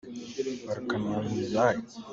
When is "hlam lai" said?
1.07-1.75